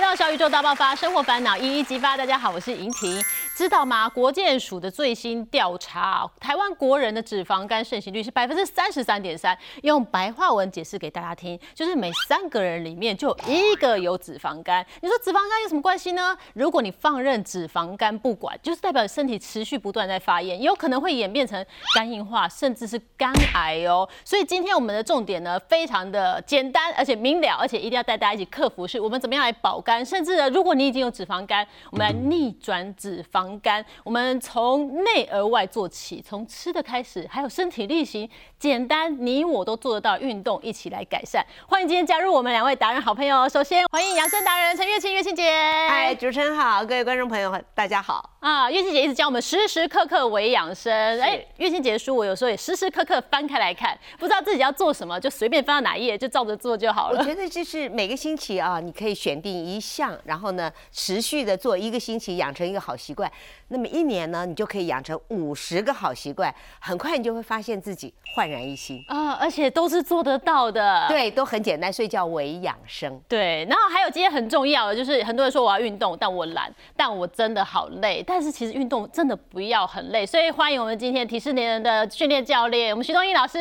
[0.00, 2.16] 来到小宇宙大爆发，生活烦恼一一激发。
[2.16, 3.22] 大家好，我是莹婷。
[3.54, 4.08] 知道吗？
[4.08, 9.54] 国健署的最新调查，台湾国人的脂肪肝盛行率是百分之三十三点三。
[9.82, 14.84] 用白话文解释给大家听，就是每三个人里面就有一个有脂肪肝。
[15.02, 16.34] 你说脂肪肝有什么关系呢？
[16.54, 21.62] 如果你放任脂肪肝不管，就是代表身体持续不断在发炎，有可能会演变成
[21.94, 24.08] 肝硬化，甚至是肝癌哦。
[24.24, 33.84] 所以今天我们的重点呢，非常的简单，而且明了，而且一定要带大家一起克服，是我们怎么样来保肝，甚至呢，如果你已经有脂肪肝，我们来逆转脂肪肝。
[34.04, 41.44] 我们从内而外做起，从吃的开始，还有身体力行，简单你我都做得到，运动一起来改善。
[41.66, 45.50] 欢迎今天加入我们两位达人好朋友，首先欢迎养生达人陈月清月清姐。
[45.88, 48.30] 嗨，主持人好，各位观众朋友大家好。
[48.40, 50.92] 啊，月清姐一直教我们时时刻刻为养生。
[51.20, 57.20] 哎，月清姐的书我有时候也时时刻刻翻开来看，不知道自己要做什么，就随便翻到哪一页就照着做就好了。
[57.20, 63.30] 我觉得就是每个星期啊，你可以选定一项，然后呢持续的做一个星期，养成一个好习惯。
[63.68, 69.32] 那么一年呢，你就可以养成五十个好习惯，很快你就会发现自己焕然一新啊！
[69.34, 73.20] 而且都是做得到的，对，都很简单，所以叫为养生。
[73.28, 78.24] 对，然后还有今天很重要的，就是很多人说我要运动，但我懒，但我真的好累。
[78.26, 83.58] 但是其实运动真的不要很累，所以欢迎我们今天提示年人的训练教练，我们徐东义老师。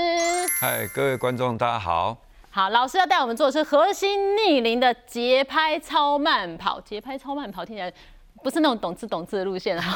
[0.60, 2.29] 嗨，各位观众，大家好。
[2.52, 7.94] 好，老师要带我们做的是核心逆龄的节拍超慢跑，节拍超慢跑听起来。
[8.42, 9.90] 不是那种懂字懂字的路线， 是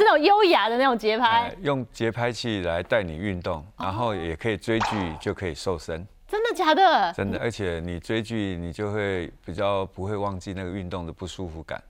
[0.00, 1.54] 那种优雅的那种节拍。
[1.62, 6.04] 用节拍器来带你运动，然后也可以追剧，就可以瘦身。
[6.26, 7.12] 真的假的？
[7.12, 11.80] 真的，而且你追剧，你就会比较不会忘记那个运动的不舒服感。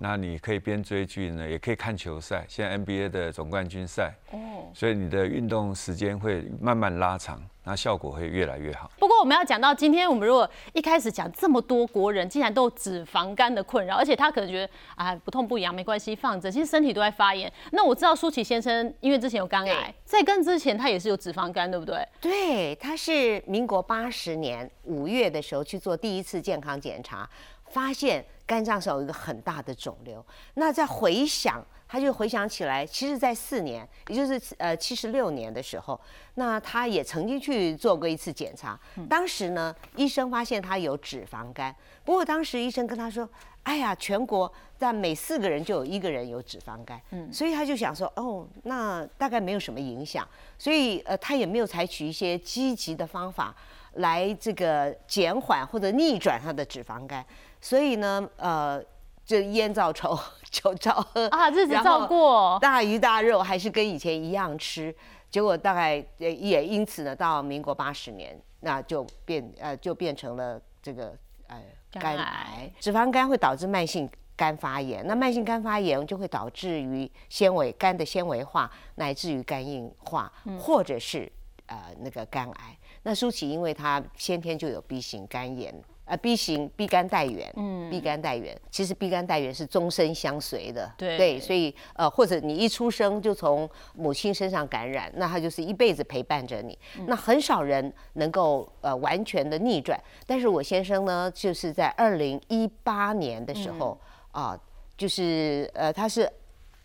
[0.00, 4.14] 那你可以边追剧呢，也可以看球赛，现在 NBA 的总冠军赛。
[4.32, 4.38] 哦。
[4.74, 8.90] 所以你的运动时间会慢慢拉长，那效果会越来越好。
[8.98, 17.50] 不过我们要讲到今天，我们如果一开始讲这么多国人竟然都有脂肪肝的困扰，而且他可能觉得啊不痛不痒没关系放着，其实身体都在发炎。
[17.70, 22.06] 那我知道舒淇先生因为之前有肝癌，在跟之前他也是有脂肪肝，对不对？
[22.20, 27.28] 对，他是民国八十年五月的时候去做第一次健康检查。
[27.70, 35.98] 发现肝脏上有一个很大的肿瘤，那在回想，他就回想起来，其实，在四年，也就是呃七十六年的时候，
[36.34, 38.78] 那他也曾经去做过一次检查。
[39.08, 43.28] 当时呢，医生发现他有脂肪肝，不过当时医生跟他说
[43.64, 50.26] ：“哎呀，全国在每四个人就有一个人有脂肪肝。”嗯，所以他就想说：“哦，那大概没有什么影响。”
[50.58, 53.54] 所以呃，他也没有采取一些积极的方法
[53.94, 57.24] 来这个减缓或者逆转他的脂肪肝。
[57.64, 58.78] 所以呢，呃，
[59.24, 60.14] 就烟照抽，
[60.50, 64.94] 酒照喝啊，日子照过，大鱼大肉还是跟以前一样吃。
[65.30, 71.16] 结果大概也因此呢，到民国八十年，那就变呃就变成了这个
[71.46, 71.58] 呃
[71.92, 72.70] 肝癌。
[72.78, 81.32] 脂肪肝会导致慢性肝发炎，那慢性肝发炎就会导致于纤维肝的纤维化，乃至于肝硬化，或者是
[81.64, 82.78] 呃那个肝癌。
[83.04, 85.74] 那舒淇因为她先天就有 B 型肝炎。
[86.06, 103.98] 呃，B 型 B 肝带源，嗯，B 肝带源，其实 B 肝带源是终身相随的，对，所以呃，或者你一出生就从母亲身上感染，那他就是一辈子陪伴着你，那很少人能够呃完全的逆转，但是我先生呢，就是在二零一八年的时候
[104.32, 104.58] 啊，
[104.96, 106.30] 就是呃，他是。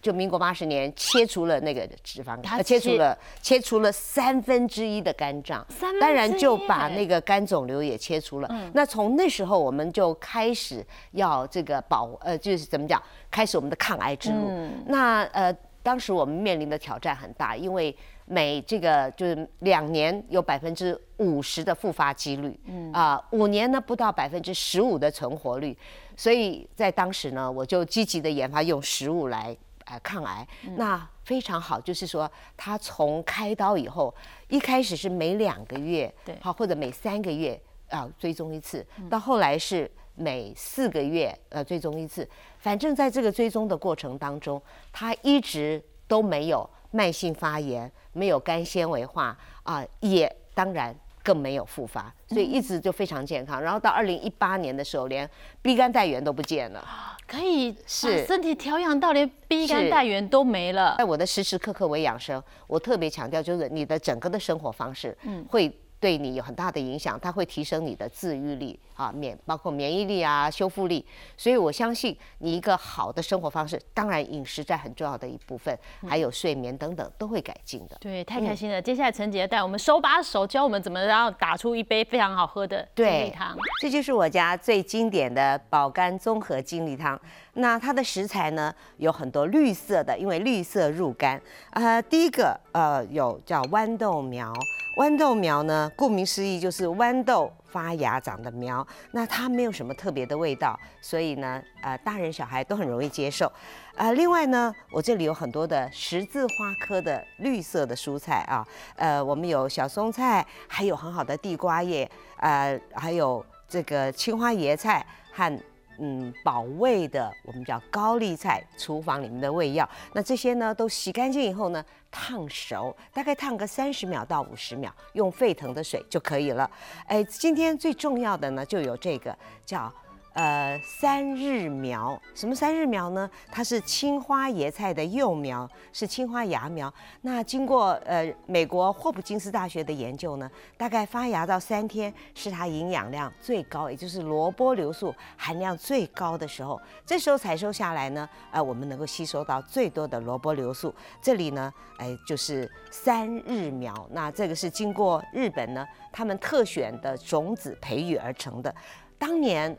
[0.02, 5.66] 就民国八十年切除了那个脂肪肝，切除了切除了三分之一的肝脏，
[6.00, 8.50] 当然就把那个肝肿瘤也切除了。
[8.74, 14.50] 那从那时候我们就开始要这个保呃，就是怎么讲，开始我们的抗癌之路。
[14.88, 17.94] 那呃，当时我们面临的挑战很大，因为
[18.26, 22.58] 每这个就是两年有百分之五十的复发几率，
[22.94, 25.78] 啊，五年呢不到百分之十五的存活率，
[26.16, 29.58] 所以在当时呢，我就积极的研发用食物来。
[29.90, 34.14] 呃，抗癌那非常好，就是说他从开刀以后，
[34.48, 42.30] 一开始是每两个月，对，好或者每三个月啊追踪一次，到后来是每四个月呃追踪一次，
[42.60, 44.62] 反正在这个追踪的过程当中，
[44.92, 50.96] 他一直都没有慢性发炎，没有肝纤维化啊，也当然。
[51.24, 53.62] 更没有复发，所以一直就非常健康。
[53.62, 55.30] 然后到二零一八年的时候，连
[55.62, 56.84] B 肝带源都不见了，
[57.28, 58.26] 可以是。
[58.26, 60.96] 身体调养到连 B 肝带源都没了。
[60.98, 71.06] 在我的时时刻刻为养生，我特别强调就是你的整个的生活方式，嗯，会对你有很大的影响，它会提升你的自愈力啊，免包括免疫力啊、修复力。
[71.36, 77.98] 所以我相信你一个好的生活方式，当然饮食在很重要的一部分，还有睡眠等等都会改进的。
[78.00, 78.82] 对，太开心了。
[78.82, 83.58] 接下来陈姐带我们手把手教我们怎么样打出一杯非常好喝的精力汤。
[83.82, 87.20] 这就是我家最经典的保肝综合精力汤。
[87.56, 91.42] 那它的食材呢有很多绿色的，因为绿色入肝。
[91.72, 94.54] 呃，第一个呃有叫豌豆苗。
[95.00, 103.50] 豌豆苗呢，顾名思义就是豌豆发芽长的苗，那它没有什么特别的味道，所以呢，呃，大人小孩都很容易接受。
[103.96, 108.68] 呃，另外呢，我这里有很多的十字花科的绿色的蔬菜啊，
[108.98, 115.58] 呃，我们有小松菜，还有很好的地瓜叶，呃，还有这个青花椰菜和。
[116.00, 119.88] 嗯，保卫的我们叫高丽菜，厨房里面的胃药。
[120.14, 126.70] 那这些呢，都洗干净以后呢，烫熟，大概烫个三十秒到五十秒，用沸腾的水就可以了。
[127.06, 129.92] 哎，今天最重要的呢，就有这个叫。
[130.40, 133.30] 呃，三日苗，什么三日苗呢？
[133.52, 136.94] 它是青花椰菜的幼苗，是青花芽苗。
[137.24, 146.80] 那经过呃美国霍普金斯大学的研究呢，大概发芽到三天是它营养量最高，也就是萝卜硫素含量最高的时候。
[147.06, 150.96] 这时候采收下来呢，呃，我们能够吸收到最多的萝卜硫素。
[151.22, 153.94] 这里呢，哎，就是三日苗。
[154.12, 158.74] 那这个是经过日本呢他们特选的种子培育而成的，
[159.18, 159.78] 当年。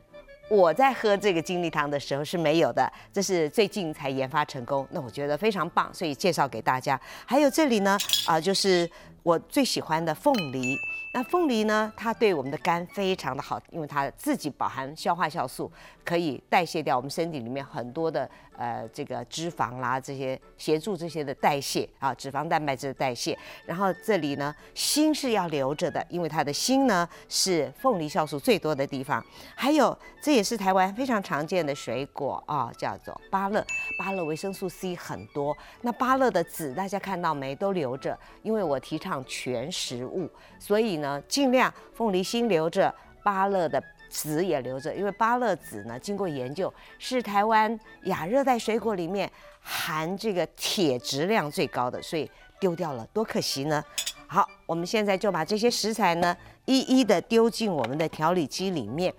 [0.50, 7.00] 我在喝这个精力汤的时候是没有的，这是最近才研发成功，那我觉得非常棒，所以介绍给大家。
[7.25, 8.91] 还有这里呢，啊，就是
[9.22, 10.76] 我最喜欢的凤梨。
[11.12, 11.93] 那凤梨呢？
[11.96, 15.70] 它对我们的肝非常的好，因为它自己饱含消化酵素，
[16.05, 23.37] 可以代谢掉我们身体里面很多的呃这个脂肪啦，这些协助这些的代谢啊，脂肪蛋白质的代谢。
[23.67, 29.20] 然后这里呢，锌是要留着的，因为它的锌呢是凤梨酵素最多的地方。
[29.56, 33.67] 还有，这也是台湾非常常见的水果啊，叫做芭乐。
[33.99, 37.52] 芭乐维生素 C 很多，那芭乐的籽大家看到没？
[37.56, 40.90] 都留着，因为我提倡全食物，所以。
[41.00, 49.30] 呢，尽量凤梨心留着，芭乐的籽也留着，因为芭乐籽呢，经过研究是台湾亚热带水果里面
[49.60, 53.82] 含这个铁质量最高的，所以丢掉了多可惜呢。
[54.26, 56.36] 好，我们现在就把这些食材呢，
[56.66, 59.14] 一一的丢进我们的调理机里面。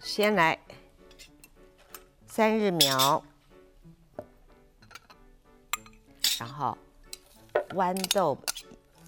[0.00, 0.58] 先来
[2.26, 3.22] 三日苗，
[6.40, 6.76] 然后
[7.70, 8.36] 豌豆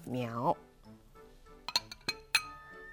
[0.05, 0.55] 苗。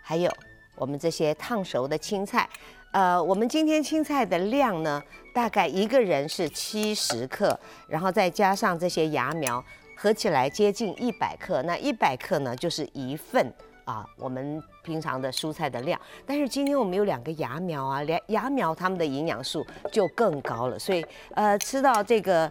[0.02, 0.30] 还有
[0.76, 2.48] 我们这些烫熟的青菜，
[2.92, 5.02] 呃，我们今天青菜的量呢，
[5.32, 7.58] 大概一个人是七十克，
[7.88, 9.64] 然后再加上这些芽苗，
[9.96, 11.62] 合起来接近一百克。
[11.62, 13.50] 那一百克呢，就是一份
[13.84, 15.98] 啊，我们平常的蔬菜的量。
[16.26, 21.04] 但是今天我们有两个芽苗啊，两芽苗它们的营养素就更高了，所以
[21.34, 22.50] 呃，吃到这个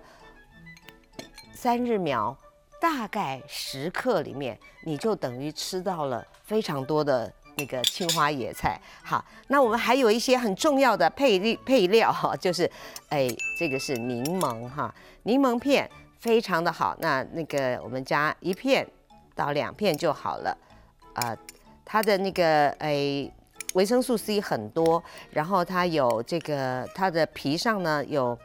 [1.54, 2.36] 三日苗，
[2.84, 7.32] 大概十克里面，你就等于吃到了非常多的。
[7.56, 12.68] 那个青花野菜，好，那我们还有一些很重要的配配料哈，就是，
[13.10, 14.92] 哎，这个是柠檬哈，
[15.22, 15.88] 柠檬片
[16.18, 18.84] 非常的好，那那个我们加一片
[19.36, 20.58] 到两片就好了，
[21.14, 21.38] 啊，
[21.86, 23.32] 它的那个哎
[23.76, 28.36] 维生素 C 很多，然后它有这个它的皮上呢有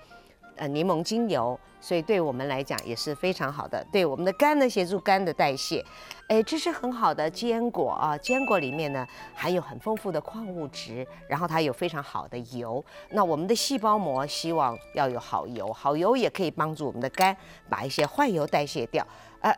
[0.57, 1.59] 呃柠檬精油。
[1.81, 5.85] 所以对我们来讲也是非常好的，对我们的肝呢协助肝的代谢，
[6.29, 12.85] 哎，这是很好的坚果啊，坚果里面呢含有很丰富的矿物质，然后它有非常好的油。
[13.11, 17.37] 那我们的细胞膜希望要有好油，好油也可以帮助我们的肝
[17.69, 19.07] 把一些坏油代谢掉，
[19.41, 19.55] 呃。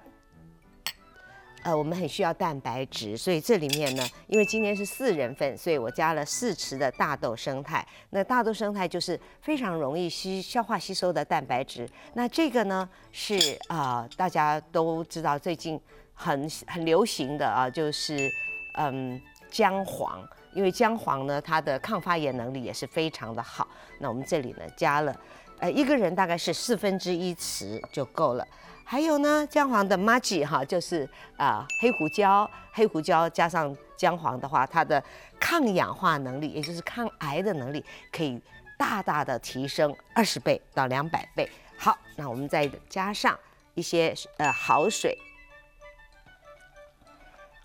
[1.63, 7.87] 呃，我们很需要蛋白质，所以这里面呢，因为今天是四人份，所以我加了四匙的大豆生态。
[8.11, 11.87] 那大豆生态就是非常容易吸消化吸收的蛋白质。
[12.15, 15.79] 那这个呢是啊，大家都知道最近
[16.15, 18.31] 很很流行的啊，就是
[18.79, 23.69] 嗯姜黄，因为姜黄呢它的抗发炎能力也是非常的好。
[23.99, 25.15] 那我们这里呢加了，
[25.59, 28.47] 呃一个人大概是四分之一匙就够了。
[28.91, 35.01] 还有呢，姜黄的 Maggi 哈，就是啊黑胡椒，黑胡椒加上姜黄的话，它的
[35.39, 38.43] 抗氧化能力，也就是抗癌的能力，可以
[38.77, 41.49] 大大的提升二十倍到两百倍。
[41.79, 43.39] 好，那我们再加上
[43.75, 45.17] 一些呃好水，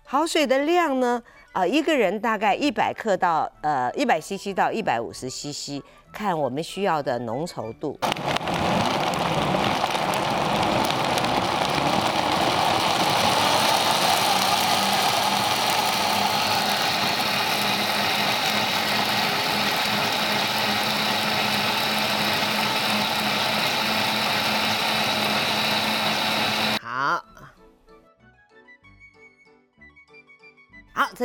[0.04, 7.98] 好水的量呢，啊一个人大概一百克到呃一百 CC 到一百五十 CC，看我们需要的浓稠度。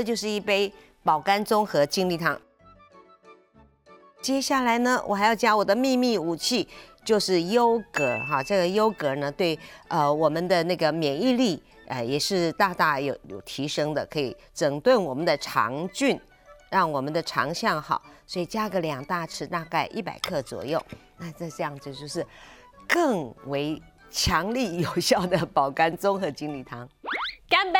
[0.02, 2.36] 这就是一杯保肝综合精力汤。
[4.20, 6.68] 接下来呢，我还要加我的秘密武器，
[7.06, 8.42] 就是优格哈。
[8.42, 16.20] 这个优格呢，对呃我们的那个免疫力，呃也是大大有有提升的，可以整顿我们的肠菌，
[16.72, 18.02] 让我们的肠相好。
[18.26, 20.84] 所以加个两大匙，大概一百克左右。
[21.20, 22.26] 那这这样子就是
[22.88, 23.80] 更为
[24.10, 26.90] 强力有效的保肝综合精力汤。
[27.52, 27.80] 干杯！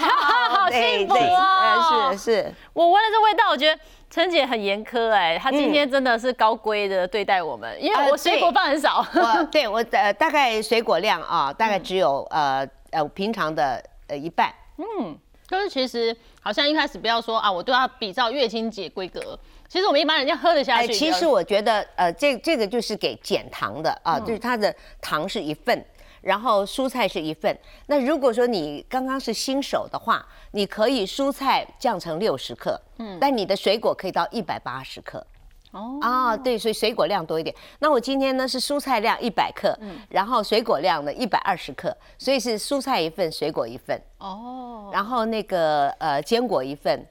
[0.00, 2.12] 好 幸福哦！
[2.12, 8.98] 是是，我闻了这味道，我觉得陈姐很严苛哎，她今天真的是高规的对待我们，因为我水果放很少。
[9.16, 14.52] 我对我呃大概水果量啊，大概只有呃呃平常的呃一半。
[14.76, 15.16] 嗯，
[15.48, 19.38] 就是其实好像一开始不要说啊，我都要比照月经姐规格。
[19.70, 20.92] 其实我们一般人家喝得下去。
[20.92, 25.82] 其实我觉得呃这这个就是给减糖的啊，就是它的糖是一份。
[26.20, 27.56] 然后蔬菜是一份。
[27.86, 35.24] 那如果说你刚刚是新手的话，你可以蔬菜降成六十克，嗯，但你的水果可以到一百八十克。
[35.72, 37.54] 哦啊，对，所以水果量多一点。
[37.80, 44.00] 那我今天呢是蔬菜量一百克，嗯，然后水果量呢一百二十克，所以是蔬菜一份，水果一份。
[44.16, 47.06] 哦，然后那个呃坚果一份，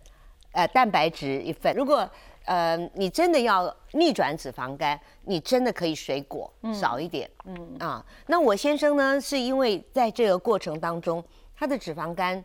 [0.53, 1.71] 呃蛋白质一份。
[1.75, 2.09] 如果
[2.47, 8.03] 呃，你真的要逆转脂肪肝，你真的可以水果少一点，嗯啊。
[8.27, 11.21] 那我先生呢，是因为在这个过程当中，
[11.53, 12.41] 他的脂肪肝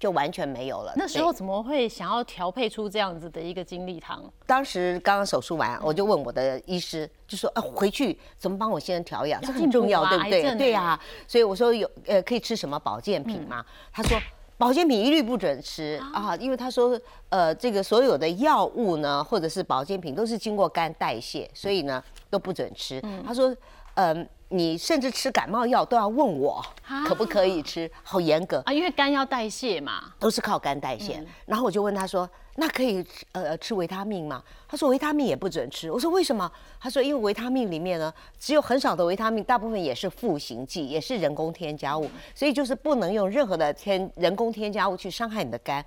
[0.00, 0.94] 就完全没有了。
[0.96, 4.24] 那时候怎么会想要调配出这样子的一个精力汤？
[4.46, 9.38] 当时刚刚手术完，我就问我的医师，就说啊，回去怎么帮我先生调养？
[9.42, 10.54] 这很重要，对不对？
[10.56, 10.98] 对呀。
[11.28, 13.62] 所以我说有呃，可以吃什么保健品吗？
[13.92, 14.18] 他说。
[14.56, 23.02] 保健品一律不准吃啊，因为他说，呃，这个所有的药物呢，或者是保健品都是经过肝代谢，所以呢都不准吃。
[23.26, 23.54] 他说，
[23.94, 24.28] 嗯。
[24.54, 26.62] 你甚至吃感冒药都要问我
[27.08, 28.70] 可不可以吃，好严格啊！
[28.70, 31.26] 因为肝要代谢嘛，都是靠肝代谢。
[31.46, 45.84] 然后我就问他说：“那可以呃吃维他命吗？”他说：“维他命也不准吃。”我说：“为什么？”他说：“因为维他命里面呢，只有很少的维他命，大部分也是赋形剂，也是人工添加物，所以就是不能用任何的添人工添加物去伤害你的肝。”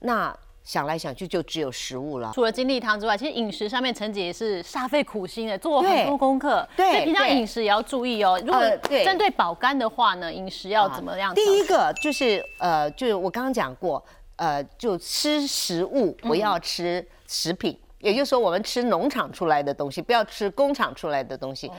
[0.00, 0.36] 那。
[0.64, 2.32] 想来想去就只有食物了。
[2.34, 6.66] 除了精力汤之外，其实饮食上面陈姐也是煞费苦心的，做了很多功课。
[6.74, 8.40] 对，所以平常饮食也要注意哦。
[8.46, 8.62] 如果
[9.04, 11.34] 针对保肝的话呢，饮食要怎么样？
[11.34, 14.02] 第一个就是呃，就是我刚刚讲过，
[14.36, 17.78] 呃，就吃食物不要吃食品。
[18.04, 21.70] 也就是说，我们吃农场出来的东西，不要吃工厂出来的东西，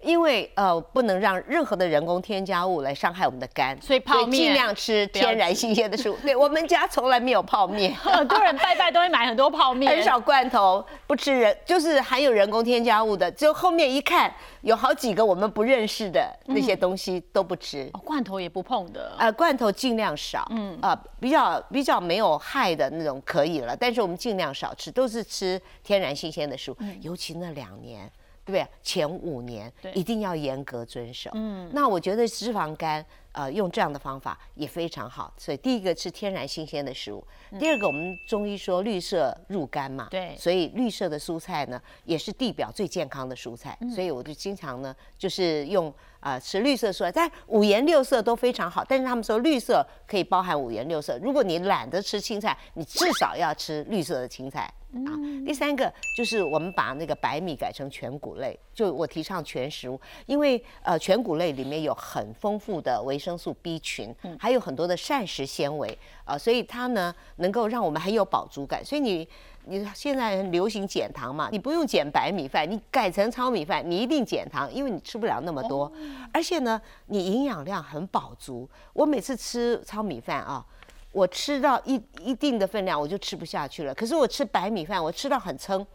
[0.00, 3.78] 因为呃，不能让任何的人工添加物来伤害我们的肝。
[3.82, 6.16] 所以泡面尽量吃天然新鲜的食物。
[6.22, 13.30] 对我们家从来没有泡面， 很多人拜拜都会买很多泡面， 很少罐头，不吃人就是含有人工添加物的。
[13.30, 17.90] 就后面一看，有好几个我们不认识的那些东西都不吃。
[18.02, 19.14] 罐头也不碰的。
[19.18, 20.46] 呃，罐头尽量少。
[20.50, 25.60] 嗯啊，比较比较没有害的那种可以了，但是我们尽量少吃，都是吃。
[25.82, 28.10] 天然新鲜的食物，尤其那两年，
[28.44, 28.66] 对不对？
[28.82, 31.30] 前五年一定要严格遵守。
[31.34, 35.32] 嗯，那我觉得脂肪肝，呃，用这样的方法也非常好。
[35.36, 37.24] 所以第一个吃天然新鲜的食物，
[37.58, 43.76] 第二个我们中医说绿色入肝嘛，对，所以绿色的蔬菜呢，也是地表最健康的蔬菜。
[43.94, 45.92] 所以我就经常呢，就是用
[46.24, 48.82] 啊吃绿色蔬菜，但五颜六色都非常好。
[48.88, 54.72] 但是他们说绿色可以包含五颜六色，如果你懒得吃青菜，你至少要吃绿色的青菜。
[54.94, 55.10] 啊，
[55.44, 68.84] 第三个就是我们把那个白米改成全谷类，就我提倡全食物，因为呃全谷类里面有很丰富的维生素 B 群，还有很多的膳食纤维啊，所以它呢能够让我们很有饱足感。
[68.84, 69.28] 所以你
[69.66, 75.90] 你现在流行减糖嘛，你不用减白米饭，你改成糙米饭，你一定减糖，因为你吃不了那么多，
[76.32, 78.68] 而且呢你营养量很饱足。
[78.92, 80.64] 我每次吃糙米饭啊。
[81.12, 83.94] 我吃到一一定的分量，我就吃不下去了。
[83.94, 85.86] 可是我吃白米饭，我吃到很撑，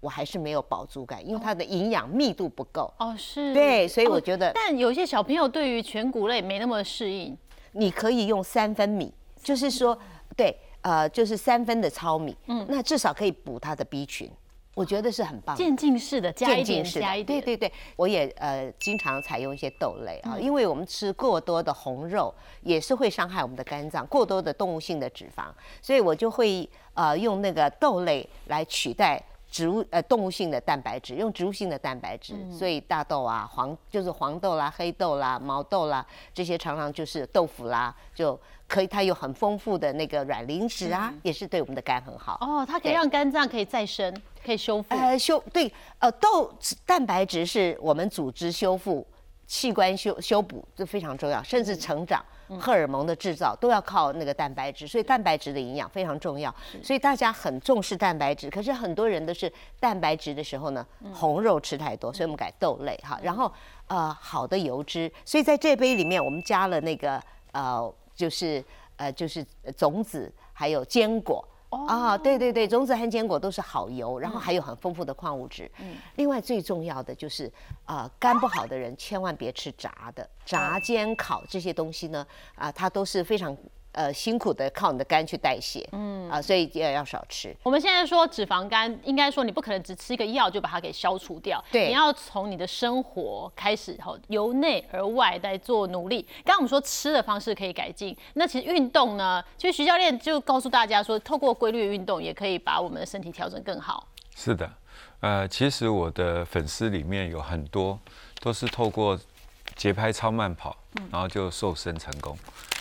[0.00, 2.90] 我还是没有饱足感，因为它的营养密度不够。
[2.98, 3.52] 哦，是。
[3.52, 4.50] 对，所以我觉得。
[4.54, 7.36] 但有些小朋友对于全谷类没那么适应，
[7.72, 9.12] 你可以用三分米，
[9.44, 9.96] 就是说，
[10.36, 14.28] 对，呃，就是三分的糙米，嗯，那至少可以补它的 B 群。
[14.74, 17.40] 我觉得是很棒，渐进式的加一点，加一点。
[17.40, 25.44] 对对对，我也呃经常采用一些豆类啊，因为我们吃过多的红肉也是会伤害我们的肝脏，过多的动物性的脂肪，
[25.80, 29.22] 所以我就会呃用那个豆类来取代
[29.54, 38.36] 植物呃动物性的蛋白质，用植物性的蛋白质，所以大豆啊黄就是黄豆啦、黑豆啦、毛豆啦这些常常就是豆腐啦就。
[38.66, 42.38] 可以，它有很丰富的那个软磷脂啊，也是对我们的肝很好。
[42.40, 44.94] 哦，它可以让肝脏可以再生，可以修复。
[44.94, 46.50] 呃，修对，呃，豆
[46.86, 49.06] 蛋白质是我们组织修复
[49.46, 52.24] 器官修修补这非常重要，甚至成长、
[52.60, 56.54] 荷尔蒙的制造都要靠那个蛋白质，所以蛋白质的营养非常重要。
[56.82, 63.18] 所以大家很重视蛋白质，可是很多人都是蛋白质的时候呢，红肉吃太多，所以我们改豆类哈。
[63.22, 63.52] 然后
[63.86, 67.22] 呃好的油脂，所以在这杯里面我们加了那个
[67.52, 68.64] 呃就是
[68.96, 69.44] 呃就是
[69.76, 71.46] 种子还有坚果。
[71.86, 75.70] 啊，对对对，种子和坚果都是好油，然后还有很丰富的矿物质。
[75.80, 77.52] 嗯，另外最重要的就是，
[77.84, 83.56] 啊，肝不好的人千万别吃炸的，炸、煎、烤这些东西呢，啊，它都是非常。
[83.94, 87.56] 呃，辛苦的靠你的肝去代谢，嗯啊，所以也要少吃。
[87.62, 96.22] 我们现在说脂肪肝，应该说你不可能只吃一个药就把它给消除掉，对，你要从你的生活开始，后由内而外在做努力。
[96.44, 104.08] 刚刚我们说吃的方式可以改进，那其实运动呢，其实徐教练就告诉大家说，透过规律的运动也可以把我们的身体调整更好。
[104.34, 104.68] 是的，
[105.20, 107.96] 呃，其实我的粉丝里面有很多
[108.40, 109.16] 都是透过
[109.76, 110.76] 节拍超慢跑，
[111.12, 112.36] 然后就瘦身成功。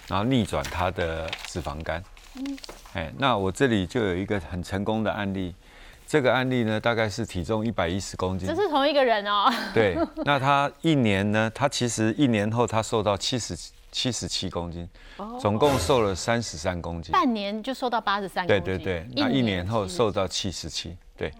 [0.07, 2.03] 然后逆转他的脂肪肝，
[2.35, 2.57] 嗯，
[2.93, 5.55] 哎，那我这里就有一个很成功的案例，
[6.05, 9.51] 这个案例呢，大概是体重一百一十公斤，这是同一个人哦。
[9.73, 13.57] 对，那他一年呢，他其实一年后他瘦到七十
[13.91, 14.87] 七十七公斤，
[15.39, 21.31] 总共瘦了三十三公斤，半年就瘦到八十三公斤，对对对，那一年后瘦到七十七，对，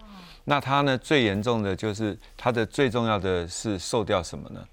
[0.46, 4.66] 那他呢最严重的就是他的最重要的是瘦掉什么呢？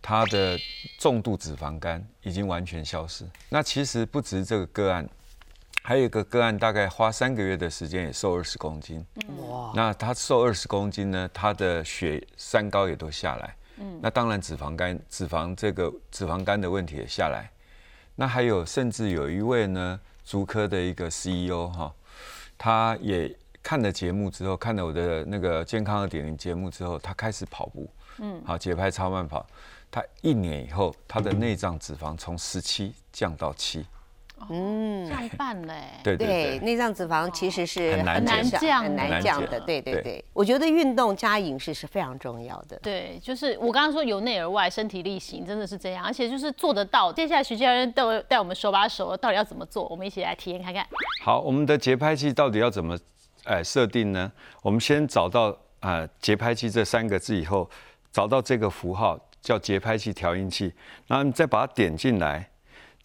[0.00, 0.58] 他的
[0.98, 3.26] 重度脂肪肝已经完全消失。
[3.48, 5.06] 那其实不止这个个案，
[5.82, 9.04] 还有一个个案，大概花三个月的时间也瘦二十公斤。
[9.38, 9.72] 哇！
[9.74, 11.28] 那他瘦二十公斤呢？
[11.34, 13.54] 他的血三高也都下来。
[13.78, 13.98] 嗯。
[14.00, 17.50] 那当然脂肪肝、脂肪这个脂肪肝的问题也下来。
[18.14, 21.92] 那还有甚至有一位呢，足科的一个 CEO 哈，
[22.56, 23.36] 他也
[23.68, 27.86] 看了节目之后，看了我的那个健康二点零节目之后，他开始跑步。
[28.16, 28.42] 嗯。
[28.42, 29.46] 好，节拍超慢跑。
[29.90, 33.84] 他一年以后，他的内脏脂肪从十七降到七，
[34.48, 35.84] 嗯，降半嘞。
[36.02, 39.60] 对对，内脏脂肪其实是很难降、很难降的。
[39.60, 42.78] 对对对，我觉得运动加饮食是非常重要的。
[42.82, 47.12] 对，就是我刚刚说由内而外，身体力行，真的是这样，而且就是做得到。
[47.12, 49.86] 接下来徐教练带带我们手把手，到底要怎么做？
[49.88, 50.86] 我们一起来体验看看。
[51.22, 52.98] 好，我们的节拍器到底要怎么
[53.48, 54.30] 哎设定呢？
[54.62, 57.68] 我们先找到啊节拍器这三个字以后，
[58.12, 59.18] 找到这个符号。
[59.40, 60.74] 叫节拍器调音器，
[61.06, 62.50] 然后你再把它点进来，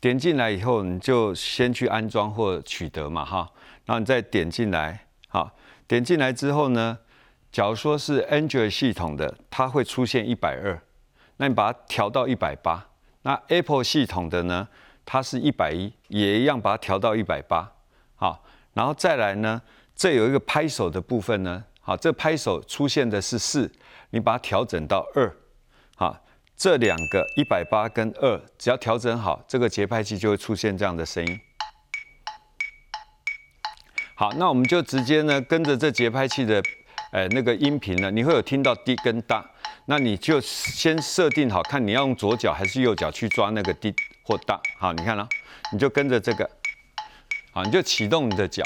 [0.01, 3.47] 点进来以后，你就先去安装或取得嘛，哈，
[3.85, 5.51] 然后你再点进来，好，
[5.87, 6.97] 点进来之后呢，
[7.51, 10.81] 假如说是 Android 系统的，它会出现一百二，
[11.37, 12.87] 那你把它调到一百八，
[13.21, 14.67] 那 Apple 系统的呢，
[15.05, 17.71] 它是一百一，也一样把它调到一百八，
[18.15, 19.61] 好，然后再来呢，
[19.95, 23.71] 这有一个拍手的部分呢，好，这拍手出现的是四，
[24.09, 25.31] 你把它调整到二。
[25.95, 26.25] 好，
[26.57, 31.39] 这两个一百八跟二，只要调整好，这个节拍器就会出现这样的声音。
[34.15, 36.61] 好，那我们就直接呢跟着这节拍器的，
[37.11, 39.45] 呃那个音频呢，你会有听到低跟大，
[39.85, 44.59] 那你就先设定好，看你要用左脚还是右脚去抓那个低或大。
[44.77, 45.27] 好，你看了，
[45.71, 46.49] 你就跟着这个，
[47.51, 48.63] 好，你就启动你的脚。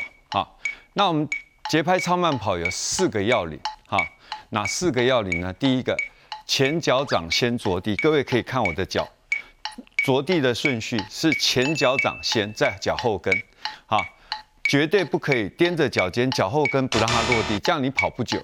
[0.98, 1.30] 那我们
[1.70, 4.00] 节拍超慢跑有四个要领，哈，
[4.50, 5.54] 哪四个要领呢？
[5.54, 5.96] 第一个。
[6.48, 9.08] 前脚掌先着地，各位可以看我的脚
[9.98, 13.32] 着地的顺序是前脚掌先，在脚后跟，
[13.86, 14.04] 好，
[14.64, 18.42] 绝对不可以踮着脚尖，脚后跟不让它落地，这样你跑不久。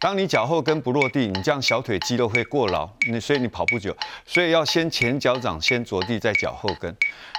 [0.00, 3.94] 当你脚后跟不落地，你这样小腿肌肉会过劳，你所以你跑不久。
[4.24, 6.96] 所以要先前脚掌先着地，再脚后跟。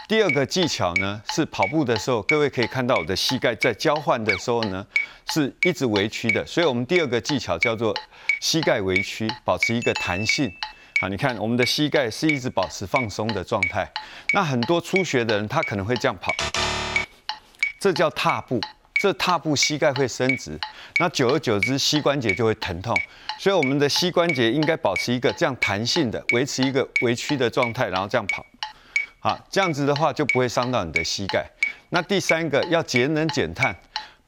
[0.07, 4.85] 第二个技巧呢，是跑步的时候，各位可以看到我的膝盖在交换的时候呢，
[5.33, 6.45] 是一直微曲的。
[6.45, 7.95] 所以我们第二个技巧叫做
[8.39, 10.53] 膝盖微曲，保持一个弹性。
[10.99, 13.91] 好，你看我们的膝盖是一直保持放松的状态。
[14.33, 16.31] 那很多初学的人，他可能会这样跑，
[17.79, 18.61] 这叫踏步。
[19.01, 20.59] 这踏步膝盖会伸直，
[20.99, 22.95] 那久而久之膝关节就会疼痛。
[23.39, 28.45] 所以我们的膝关节应该保持一个这样弹性的，维持一个微曲的状态，然后这样跑。
[29.19, 31.49] 好，这样子的话就不会伤到你的膝盖。
[31.89, 33.75] 那第三个要节能减碳，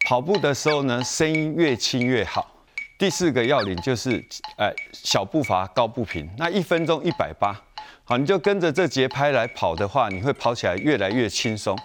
[0.07, 2.49] 跑步的时候呢，声音越轻越好。
[2.97, 4.25] 第四个要领就是，
[4.57, 6.27] 哎，小步伐高步频。
[6.35, 7.55] 那一分钟一百八，
[8.03, 11.77] 好，你就跟着这节拍来跑的话，你会跑起来越来越轻松。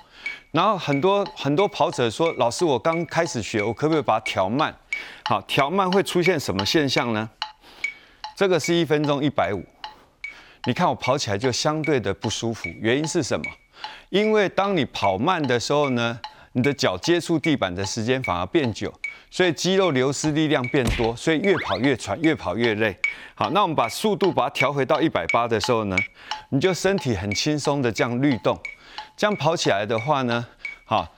[0.58, 4.76] 然后很多很多跑者说，老师，我刚开始学，我可不可以把它调慢？
[5.26, 7.30] 好，调慢会出现什么现象呢？
[8.36, 9.64] 这个是一分钟一百五。
[10.64, 13.46] 你看我跑起来就相对的不舒服，原因是什么？
[14.08, 16.18] 因为当你跑慢的时候呢，
[16.50, 18.92] 你的脚接触地板的时间反而变久，
[19.30, 22.98] 所以肌肉流失力量变多，所以越跑越喘，越跑越累。
[23.36, 25.96] 好，那我们把速度把它调回到一百八的时候呢，
[26.48, 28.58] 你就身体很轻松的这样律动，
[29.18, 30.46] 这样跑起来的话呢，
[30.84, 31.12] 好，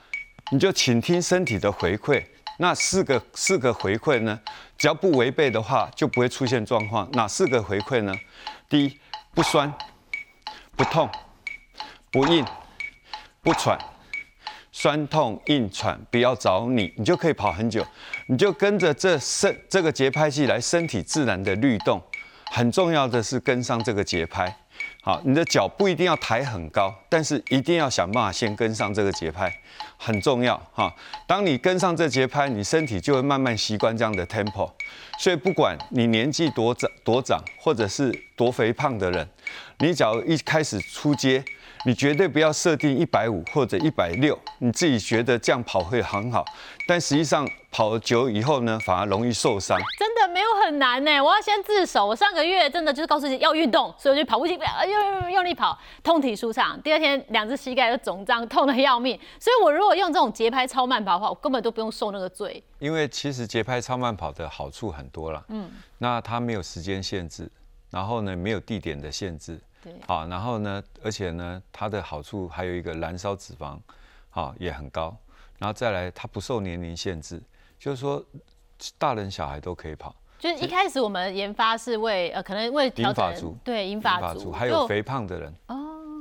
[0.51, 2.25] 你就倾听身体的回馈。
[2.57, 4.41] 那四个四个回馈呢，
[4.79, 7.07] 只要不违背的话，就不会出现状况。
[7.13, 8.15] 哪四个回馈呢？
[8.71, 8.99] 第一，
[9.35, 9.71] 不酸、
[10.75, 11.11] 不痛、
[12.11, 12.43] 不硬、
[13.43, 13.79] 不喘。
[14.73, 17.87] 酸痛硬喘不要找你，你就可以跑很久。
[18.29, 22.03] 你就跟着这身这个节拍器来，身体自然的律动。
[22.51, 24.60] 很重要的是跟上这个节拍。
[25.03, 29.51] 好，你的脚不一定要抬很高，但是一定要想办法先跟上这个节拍，
[29.97, 30.95] 很重要哈。
[31.27, 34.71] 当你跟上这节拍，你身体就会慢慢习惯这样的 tempo。
[35.19, 39.27] 所以不管你年纪多长多长，或者是多肥胖的人，
[39.79, 41.43] 你只要一开始出街。
[41.87, 46.45] 你绝对不要设定一百五或者一百六，你自己觉得这样跑会很好，
[46.87, 49.79] 但实际上跑久以后呢，反而容易受伤。
[49.99, 52.05] 真的没有很难呢，我要先自首。
[52.05, 56.79] 我上个月真的就是告诉自己要运动，所以我就跑步机用用力跑，通体舒畅。
[56.83, 59.19] 第二天两只膝盖都肿胀，痛得要命。
[59.39, 62.63] 所以我如果用这种节拍超慢跑的话，我根本都不用受那个罪。
[62.79, 67.51] 因为其实节拍超慢跑的好处很多了，嗯，那它没有时间限制，
[67.91, 69.59] 然后呢没有地点的限制。
[70.07, 73.79] 好，然后呢，而且呢，它的好处还有一个燃烧脂肪，
[74.29, 75.17] 好也很高，
[75.59, 77.43] 然后再来它不受年龄限制，
[77.79, 78.25] 就是说
[78.99, 80.15] 大人小孩都可以跑。
[80.39, 85.55] 就是一开始我们研发是为呃可能为调整对银发族，还有肥胖的人。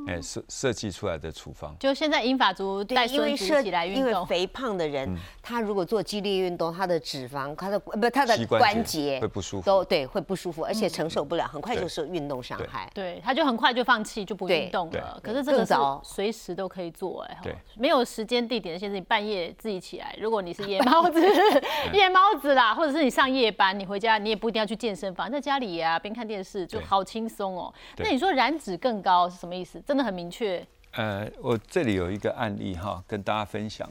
[0.07, 12.89] 哎，设设计出来的处方，就现在英法族带孙子起来运动，因为肥胖的人，他如果做激烈运动，他的脂肪，他的不，他的关节会不舒服，都对会不舒服，而且承受不了，很快就是运动伤害。
[12.93, 15.19] 对，他就很快就放弃，就不运动了。
[15.21, 17.38] 可是这个是随时都可以做，哎，
[17.77, 21.21] 没有时间地点的限制，你半夜自己起来，如果你是夜 猫子，
[21.93, 27.73] 夜猫子啦，或者是你上夜班，你回家你也不一定要去健身房，在家里啊边看电视就好轻松哦。
[27.97, 29.81] 那你说燃脂更高是什么意思？
[29.89, 30.63] 真的很明确。
[30.91, 33.89] 呃，我这里有一个案例哈，跟大家分享。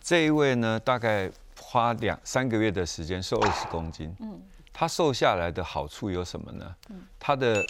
[0.00, 4.16] 这一位呢，大概花两三个月的时间瘦二十公斤。
[4.20, 4.40] 嗯，
[4.72, 6.74] 他瘦下来的好处有什么呢？
[6.88, 7.62] 嗯，他的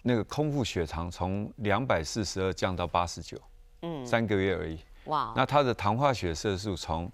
[0.00, 3.38] 那个空腹血糖从两百四十二降到八十九。
[3.82, 4.78] 嗯，三个月而已。
[5.04, 5.34] 哇！
[5.36, 7.06] 那他的糖化血色素从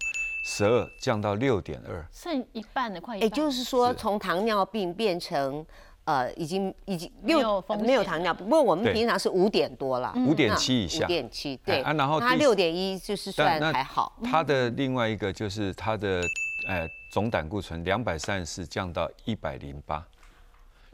[0.45, 3.17] 十二降到六点二，剩一半的快。
[3.17, 5.65] 也就是说，从糖尿病变成。
[6.05, 7.37] 呃，已经已经六
[7.81, 14.17] 没有糖尿病，不过我们平常是五点多了，五点七以下，五点七对，啊，然后他六点一就是算还好。
[14.23, 16.21] 他的另外一个就是他的
[16.67, 20.05] 呃总胆固醇两百三十四降到一百零八，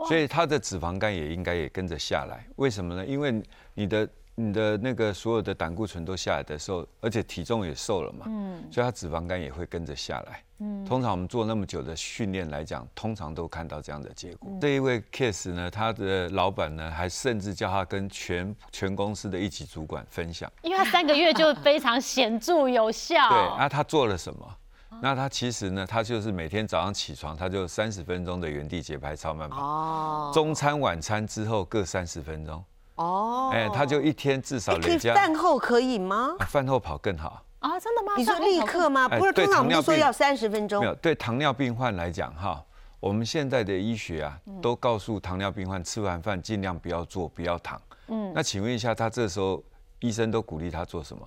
[0.08, 2.46] 所以他的脂肪肝也应该也跟着下来。
[2.58, 3.06] 为什么呢？
[3.06, 3.42] 因为
[3.74, 4.08] 你的。
[4.42, 10.42] 你的那个所有的胆固醇都下来的时候，而且体重也瘦了嘛，嗯，所以它脂肪肝也会跟着下来。
[10.60, 14.50] 嗯，通常我们做那么久的训练来讲，通常都看到这样的结果。
[14.62, 23.18] 这一位 case 呢，他的老板呢，还甚至叫他跟全全公司的一级主管分享，因为他三个月就非常显著有效。
[23.28, 24.56] 对，那他做了什么？
[25.02, 29.62] 那他其实呢，他就是每天早上起床，他就三十分钟的原地节拍超慢跑。
[29.62, 32.64] 哦，中餐晚餐之后各三十分钟。
[33.00, 35.16] 哦，哎，他就一天至少累加。
[35.16, 36.36] 饭后可以吗？
[36.48, 38.14] 饭后跑更好啊，真的吗？
[38.18, 39.08] 你说立刻吗？
[39.08, 40.82] 不是，通常我们说要三十分钟。
[40.82, 42.62] 没有，对糖尿病患来讲哈，
[43.00, 47.82] 我们现在的医学啊，都告诉糖尿病患吃完饭尽量不要坐，不要躺。
[48.08, 49.64] 嗯，那请问一下，他这时候
[50.02, 51.26] 医生都鼓励他做什么？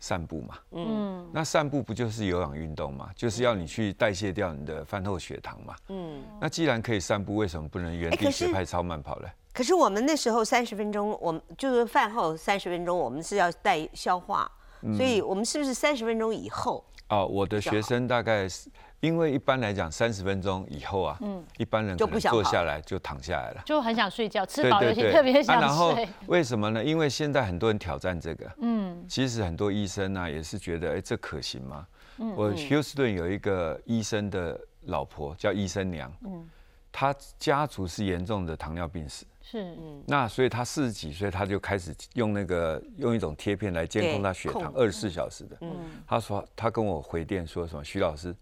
[0.00, 0.58] 散步嘛。
[0.72, 3.08] 嗯，那散步不就是有氧运动嘛？
[3.16, 5.74] 就是要你去代谢掉你的饭后血糖嘛。
[5.88, 9.28] 嗯，那既然可以散步，为什么不能原地节拍超慢跑呢？
[9.54, 14.50] 可是我们那时候三十分钟，我们就是饭后三十分钟，我们是要带消化，
[14.96, 16.84] 所以我们是不是三十分钟以后？
[17.08, 18.68] 哦，我的学生大概是，
[19.00, 25.66] 因为一般来讲三十分钟以后啊，嗯，一般人就不想坐下来就躺下来了，就很想睡觉，吃饱了就特别想睡。
[25.66, 26.82] 然后为什么呢？
[26.82, 31.86] 因为现在很多人挑战这个，嗯，其实很多医生呢也是觉得，哎，这可行吗？
[32.18, 36.48] 嗯，我休斯顿有一个医生的老婆叫医生娘，嗯，
[36.96, 39.26] 他家族是严重的糖尿病史。
[39.42, 45.56] 是，嗯，那所以他四十几岁，他就开始用那个用一种贴片来监控他血糖，二十四小时的。
[45.62, 45.76] 嗯，
[46.06, 47.82] 他说他跟我回电说什么？
[47.82, 48.32] 徐老师，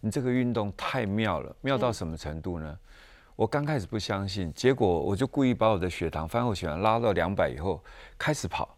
[0.00, 2.78] 你这个运动太妙了，妙到什么程度呢？
[3.36, 7.84] 我刚开始不相信，结果我就故意把我的血糖饭后血糖拉到两百以后
[8.16, 8.74] 开始跑，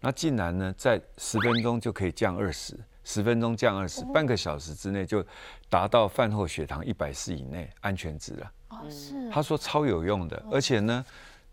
[0.00, 5.22] 那竟然呢在十分钟就可以降二十，十分钟降二十，半个小时之内就
[5.68, 8.50] 达到饭后血糖一百四以内安全值了。
[8.70, 9.28] 哦，是。
[9.30, 11.04] 他说超有用的，而且呢。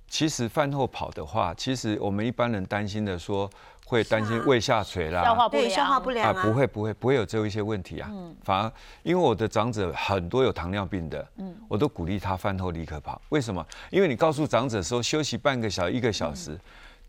[0.09, 3.49] 其实饭后跑的话，其实我们一般人担心的说
[3.85, 8.09] 会担心胃下垂啦，消化不对，消化良不良啊，不会不会不会有这一些问题啊，
[8.41, 8.71] 反而
[9.03, 11.27] 因为我的长者很多有糖尿病的，
[11.67, 13.21] 我都鼓励他饭后立刻跑。
[13.27, 13.67] 为什么？
[13.89, 16.57] 因为你告诉长者说休息半个小时一个小时，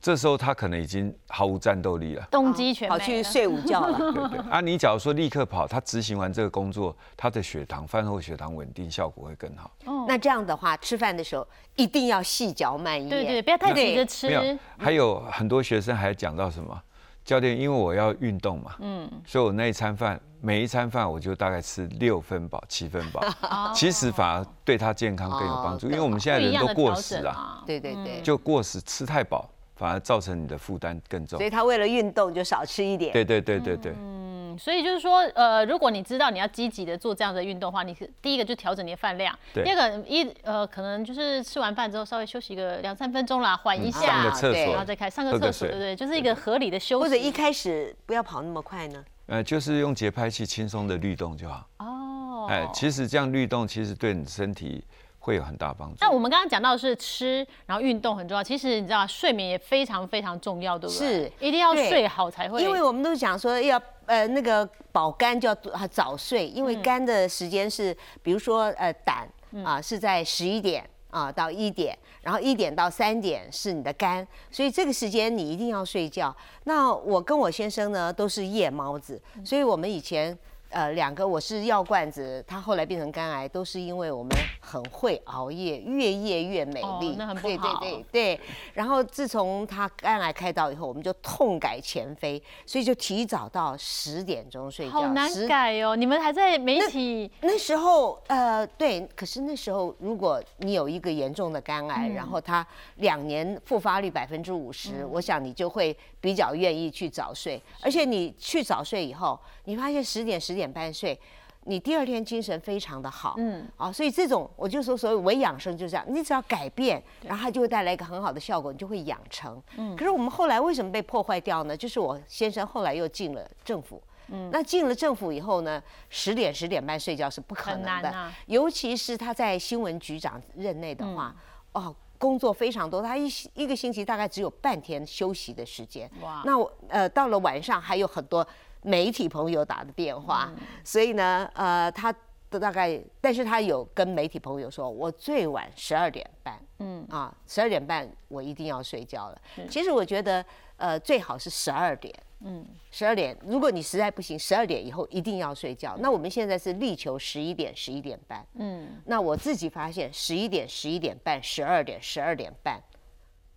[0.01, 2.27] 这时候他可能已经毫无战斗力了。
[2.31, 3.99] 动机全跑去睡午觉了。
[4.13, 9.71] 对对啊，你假如说立刻跑，他执行完这个工作，他的血糖饭后血糖稳定，效果会更好。
[10.07, 13.09] 那这样的话，吃饭的时候一定要细嚼慢咽。
[13.09, 14.35] 对对，不要太急着吃没。
[14.35, 16.81] 有，还有很多学生还讲到什么？
[17.25, 23.23] 教练，因为我要运动嘛，嗯，所以我那一餐饭，每一餐饭我就大概吃六分饱、七分饱，
[23.75, 27.63] 其实反而对他健康更有帮助，哦因为我们现在人都过食啊。
[27.67, 29.47] 对对对，就过食吃太饱，
[29.79, 31.47] 反而造成你的负担更重所。
[31.47, 33.13] 以他为了运动就少吃一点。
[33.13, 47.05] 对对对对对，嗯，所以就是说，呃，如果你知道你要积极的做这样的运动的话，你是第一个就调整你的饭量，对第二个一呃，可能就是吃完饭之后稍微休息个两三分钟啦，缓一上下个，厕对所然后，再开上个厕所，对不对，就是一个合理的休息。
[47.05, 49.05] 或者一开始不要跑那么快呢？
[49.27, 51.69] 呃，就是用节拍器轻松的律动就好。
[51.79, 54.83] 哦，哎，其实这样律动其实对你身体
[55.19, 55.97] 会有很大帮助。
[56.01, 58.43] 那我们刚刚讲到的是吃，然后运动很重要。
[58.43, 61.09] 其实你知道，睡眠也非常非常重要，对不对？
[61.09, 62.63] 是一定要睡好才会。
[62.63, 69.29] 因为我们都讲说要呃那个保肝就要早睡，因为肝的时间是，比如说呃胆
[69.65, 70.89] 啊是在十一点。
[71.11, 76.37] 啊，到一点，然后一点到三点是你的肝，所以这个时间你一定要睡觉。
[76.65, 80.39] 那我跟我先生呢都是夜猫子，所以我们以前
[80.71, 87.15] 呃两个我是药罐子，他后来变成肝癌，都是因为我们很会熬夜，越夜越美哦丽。
[87.19, 88.41] 那很不对对对对。
[88.75, 94.93] 然后自从他肝癌开刀以后，我们就痛改前非，所以就提早到十点钟睡觉。
[94.93, 107.61] 好难改哦，你们还在媒体那时候，呃，对，可是那时候，如果你有一个严重的肝癌，然后他两年复发率百分之五十，我想你就会比较愿意去早睡。
[107.81, 111.21] 而且你去早睡以后，你发现十点十点半睡，
[111.65, 113.35] 你第二天精神非常的好。
[113.37, 119.63] 嗯，啊，所以这种我就说，所谓伪养生就是这样，你只要改变，然后它就会带来一个很好的效果，你就会养成。
[119.77, 121.77] 嗯，可是我们后来为什么被破坏掉呢？
[121.77, 124.03] 就是我先生后来又进了政府。
[124.29, 131.37] 嗯，那进了政府以后呢，十点十点半睡觉是不可能的，啊尤其是他在新闻局长任内的话，
[131.73, 136.11] 哦，工作非常多，他一一个星期大概只有半天休息的时间。
[136.23, 138.47] 哇那我呃到了晚上还有很多
[138.83, 140.53] 媒体朋友打的电话，
[140.85, 142.15] 所以呢，呃，他
[142.51, 149.41] 的大概，但是他有跟媒体朋友说，我最晚十二点半，嗯啊，十二点半我一定要睡觉了。
[149.69, 150.45] 其实我觉得，
[150.77, 152.15] 呃，最好是十二点。
[152.41, 155.97] 嗯，十二点，如果你实在不行，十二点以后一定要睡觉。
[155.99, 158.47] 那我们现在是力求十一点、十一点半。
[158.55, 162.81] 嗯，那我自己发现，十一点、十一点半、十二点、十二点半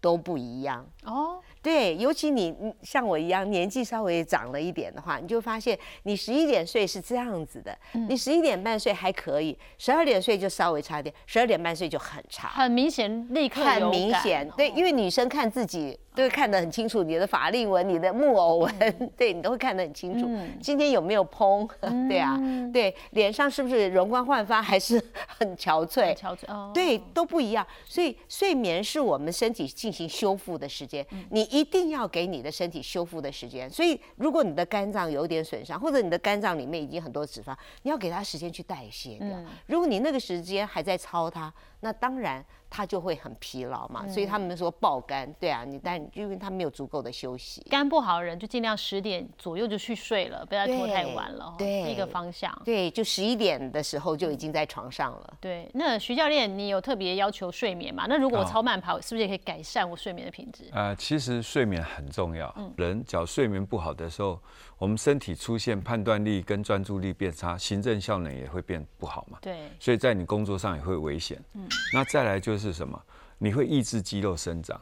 [0.02, 0.84] 都不一样。
[1.04, 7.78] 哦，对，尤其你你像我一样年纪稍微长了一点的话，你就发现你十一点睡是这样子的，
[8.10, 12.48] 你十一点半睡还可以，十二点睡就稍微差一点，十二点半睡就很差。
[12.50, 20.28] 很明显，立刻很明显，哦对，因为女生看自己都会看得很清楚，你的法令纹、你的木偶纹，对你都会看得很清楚。
[20.62, 21.70] 今天有没有嘭？
[22.10, 22.40] 对啊，
[22.74, 25.02] 对，脸上是不是容光焕发，还是
[25.40, 26.14] 很憔悴？
[26.16, 27.66] 憔悴哦，对，都不一样。
[27.86, 33.70] 所以睡眠是我们身体进行修复的时间，你一定要给你的身体修复的时间。
[33.70, 39.28] 所以，如果你的肝脏有点损伤，或者你的肝脏里面已经很多脂肪，你要给它时间去代谢掉。
[39.68, 44.08] 如果你那个时间还在操它，那当然他就会很疲劳嘛。
[44.08, 47.62] 所以他们说爆肝，对啊，你但因为他没有足够的休息。
[47.70, 52.58] 肝不好的人就尽量十点左右就去睡了，不要拖太晚了哦，对是一个方向。
[52.64, 55.34] 对，就十一点的时候就已经在床上了。
[55.42, 58.06] 对，那徐教练，你有特别要求睡眠吗？
[58.08, 60.66] 那如果我哦超慢跑，是不是也可以改善我睡眠的品质？
[60.72, 62.54] 呃，其实睡眠很重要。
[62.78, 64.40] 人只要睡眠不好的时候，
[64.82, 69.38] 我们身体出现判断力跟专注力变差，行政效能也会变不好嘛。
[69.40, 71.40] 对，所以在你工作上也会危险。
[71.54, 73.00] 嗯那再来就是什么？
[73.38, 74.82] 你会抑制肌肉生长。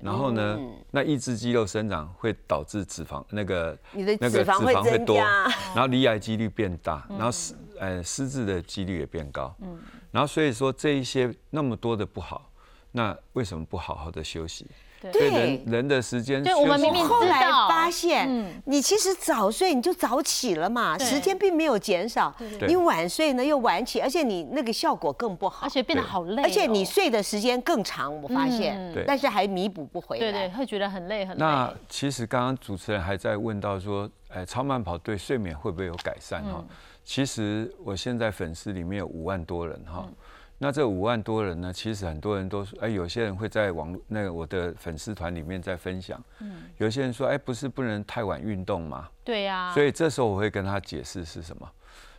[0.00, 0.58] 然后呢，
[0.90, 9.54] 那抑制肌肉生长会导致脂肪那个你的那个脂肪会增多，加然后离癌几率变大，然后失呃失智的几率也变高。
[9.60, 9.78] 嗯，
[10.10, 12.50] 然后所以说这一些那么多的不好，
[12.92, 14.66] 那为什么不好好的休息？
[15.12, 15.30] 对。
[15.30, 17.68] 人人的时间对我们明明后来知道。
[17.68, 18.62] 发现，嗯。
[18.66, 21.06] 你其实早睡你就早起了嘛，对。
[21.06, 22.34] 时间并没有减少。
[22.66, 25.66] 你晚睡呢又晚起，而且你那个效果更不好。
[25.66, 30.48] 而，且变得好累哦、而且你睡的时间更长，我发现但是还弥补不回对对，来。
[30.50, 31.40] 会觉得很累很累。
[31.44, 36.64] 那其实刚刚主持人还在问到说，哎，超慢跑对睡眠会不会有改善哈？
[37.04, 40.08] 其实我现在粉丝里面有五万多人哈，
[40.56, 49.08] 那这五万多人呢，其实很多人都说，哎，有些人会在网络那个我的粉丝团里面在分享，嗯，有些人说，哎，不是不能太晚运动吗？
[49.24, 49.72] 对呀。
[49.74, 51.68] 所以这时候我会跟他解释是什么。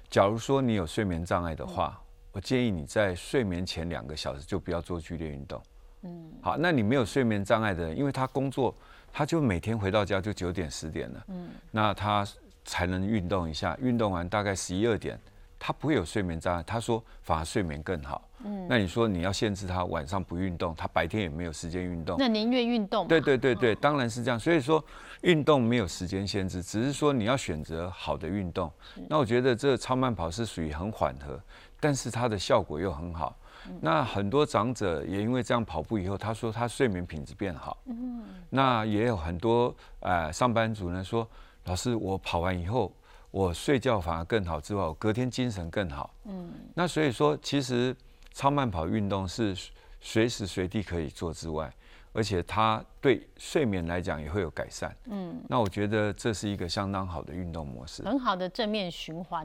[0.10, 2.00] 假如说你有睡眠障碍的话，
[2.34, 5.62] 我建议你在睡眠前两个小时就不要做剧烈运动。
[6.04, 8.76] 嗯，好，那你没有睡眠障碍的人，因为他工作，
[9.12, 12.28] 他就每天回到家就九点十点了，嗯，那他
[12.66, 15.20] 才能运动一下，运动完大概十一二点。
[15.66, 18.30] 他不会有睡眠障碍，他说反而睡眠更好。
[18.44, 22.16] 嗯，那你说你要限制他晚上不运动，他白天也没有时间运动。
[22.20, 23.08] 那宁愿运动。
[23.08, 24.40] 对对对对，当然是这样。
[24.40, 24.84] 所以说
[25.22, 28.72] 运动没有时间限制，只是说你要选择好的运动。
[29.10, 31.42] 那我觉得这超慢跑是属于很缓和，
[31.80, 33.36] 但是它的效果又很好。
[33.82, 37.76] 那很多长者也因为这样跑步以后，他说他睡眠品质变好。
[37.86, 41.28] 嗯，那也有很多呃上班族呢说，
[41.64, 42.94] 老师我跑完以后。
[43.36, 46.10] 我睡觉反而更好，之外，我隔天精神更好。
[46.24, 47.94] 嗯，那所以说，其实
[48.32, 49.54] 超慢跑运动是
[50.00, 51.70] 随时随地可以做之外，
[52.14, 54.96] 而且它对睡眠来讲也会有改善。
[55.08, 59.44] 嗯，那我觉得这是一个相当好的运动模式，很好的正面循环。